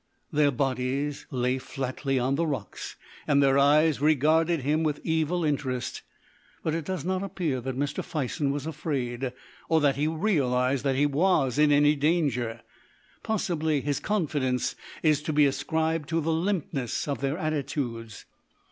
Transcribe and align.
Their 0.31 0.49
bodies 0.49 1.27
lay 1.29 1.59
flatly 1.59 2.17
on 2.17 2.33
the 2.33 2.47
rocks, 2.47 2.95
and 3.27 3.39
their 3.39 3.59
eyes 3.59 4.01
regarded 4.01 4.61
him 4.61 4.81
with 4.81 4.99
evil 5.03 5.43
interest; 5.45 6.01
but 6.63 6.73
it 6.73 6.85
does 6.85 7.05
not 7.05 7.21
appear 7.21 7.61
that 7.61 7.77
Mr. 7.77 8.03
Fison 8.03 8.49
was 8.51 8.65
afraid, 8.65 9.31
or 9.69 9.79
that 9.79 9.97
he 9.97 10.07
realised 10.07 10.83
that 10.85 10.95
he 10.95 11.05
was 11.05 11.59
in 11.59 11.71
any 11.71 11.95
danger. 11.95 12.61
Possibly 13.21 13.81
his 13.81 13.99
confidence 13.99 14.73
is 15.03 15.21
to 15.21 15.31
be 15.33 15.45
ascribed 15.45 16.09
to 16.09 16.19
the 16.19 16.31
limpness 16.33 17.07
of 17.07 17.21
their 17.21 17.37
attitudes. 17.37 18.25